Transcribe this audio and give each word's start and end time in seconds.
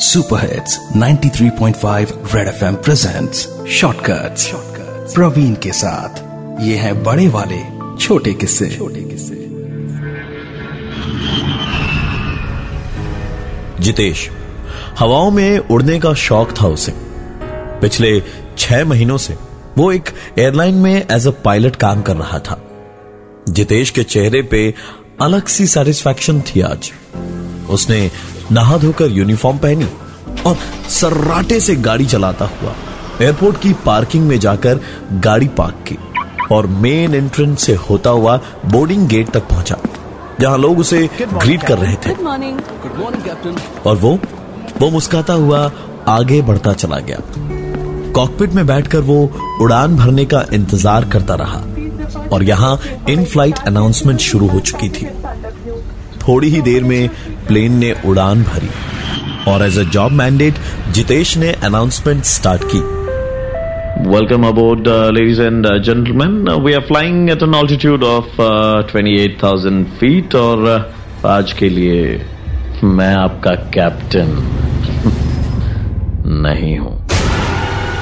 Super 0.00 0.40
hits 0.40 0.78
93.5 0.96 2.34
red 2.34 2.48
FM 2.48 2.74
presents 2.74 3.48
shortcuts 3.68 4.52
Praveen 5.14 5.54
के 5.54 5.72
साथ। 5.72 6.18
ये 6.62 6.76
है 6.76 7.02
बड़े 7.02 7.28
वाले 7.28 7.58
छोटे 7.96 8.32
किस्से। 8.32 8.70
छोटे 8.70 9.00
किस्से। 9.00 9.34
जितेश 13.82 14.30
हवाओं 14.98 15.30
में 15.30 15.58
उड़ने 15.58 15.98
का 15.98 16.14
शौक 16.14 16.54
था 16.62 16.66
उसे। 16.66 16.92
पिछले 17.80 18.22
छह 18.58 18.84
महीनों 18.84 19.18
से 19.18 19.36
वो 19.78 19.92
एक 19.92 20.10
एयरलाइन 20.38 20.74
में 20.74 21.06
एज 21.10 21.26
अ 21.26 21.30
पायलट 21.30 21.76
काम 21.76 22.02
कर 22.02 22.16
रहा 22.16 22.38
था। 22.38 22.62
जितेश 23.48 23.90
के 23.90 24.02
चेहरे 24.02 24.42
पे 24.42 24.74
अलग 25.22 25.46
सी 25.46 25.66
सेटिस्फैक्शन 25.66 26.40
थी 26.40 26.60
आज। 26.60 26.92
उसने 27.70 28.10
नहा 28.52 28.76
धोकर 28.78 29.10
यूनिफॉर्म 29.12 29.58
पहनी 29.58 29.88
और 30.46 30.56
सर्राटे 30.90 31.60
से 31.60 31.76
गाड़ी 31.78 32.06
चलाता 32.06 32.44
हुआ 32.52 32.74
एयरपोर्ट 33.22 33.60
की 33.62 33.72
पार्किंग 33.86 34.26
में 34.28 34.38
जाकर 34.40 34.80
गाड़ी 35.24 35.48
पार्क 35.58 35.84
की 35.88 35.96
और 36.52 36.66
मेन 36.82 37.14
एंट्रेंस 37.14 37.62
से 37.62 37.74
होता 37.88 38.10
हुआ 38.10 38.36
बोर्डिंग 38.66 39.06
गेट 39.08 39.30
तक 39.30 39.48
पहुँचा 39.48 39.76
जहाँ 40.40 40.58
लोग 40.58 40.78
उसे 40.78 41.08
ग्रीट 41.22 41.62
कर 41.62 41.78
रहे 41.78 41.94
थे। 42.06 42.14
और 43.86 43.96
वो 43.96 44.18
वो 44.80 44.90
मुस्काता 44.90 45.32
हुआ 45.32 45.70
आगे 46.08 46.40
बढ़ता 46.42 46.72
चला 46.72 46.98
गया। 47.00 47.18
कॉकपिट 48.14 48.52
में 48.52 48.66
बैठकर 48.66 49.00
वो 49.10 49.18
उड़ान 49.62 49.96
भरने 49.96 50.24
का 50.24 50.44
इंतज़ार 50.52 51.08
करता 51.08 51.34
रहा 51.34 51.58
और 52.32 52.42
यहाँ 52.42 52.78
इन 53.10 53.24
फ़्लाइट 53.24 53.58
अनाउंसमेंट 53.66 54.20
शुरू 54.20 54.48
हो 54.48 54.60
चुकी 54.60 54.88
थी। 54.88 55.06
थोड़ी 56.28 56.48
ही 56.48 56.60
देर 56.60 56.84
में 56.84 57.08
प्लेन 57.48 57.72
ने 57.72 57.94
उड़ान 58.04 58.42
भरी। 58.42 58.70
और 59.48 59.66
as 59.66 59.78
a 59.78 59.82
job 59.82 60.12
mandate 60.12 60.54
Jitesh 60.90 61.36
ने 61.36 61.52
अनाउंसमेंट 61.52 62.24
स्टार्ट 62.24 62.62
की। 62.64 63.00
Welcome 64.00 64.44
aboard, 64.48 64.86
uh, 64.86 65.10
ladies 65.10 65.40
and 65.46 65.66
uh, 65.66 65.72
gentlemen. 65.86 66.36
Uh, 66.48 66.58
we 66.58 66.74
are 66.74 66.82
flying 66.82 67.18
at 67.30 67.42
an 67.42 67.54
altitude 67.54 68.02
of 68.02 68.38
uh, 68.38 68.82
28,000 68.92 69.84
feet 70.00 70.34
और 70.34 70.64
uh, 70.78 71.26
आज 71.26 71.52
के 71.52 71.68
लिए 71.68 72.26
मैं 72.84 73.14
आपका 73.14 73.54
कैप्टन 73.54 74.32
नहीं 76.46 76.78
हूँ। 76.78 77.08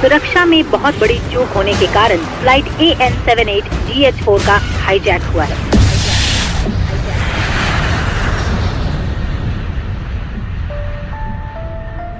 सुरक्षा 0.00 0.44
में 0.44 0.70
बहुत 0.70 1.00
बड़ी 1.00 1.18
चूक 1.18 1.48
होने 1.48 1.74
के 1.74 1.86
कारण 1.86 2.16
flight 2.16 2.64
A 2.80 2.96
N 3.00 3.12
seven 3.12 3.48
eight 3.48 3.64
G 3.64 4.04
H 4.04 4.14
four 4.14 4.40
का 4.40 4.60
हाईजैक 4.84 5.22
हुआ 5.22 5.44
है। 5.44 5.75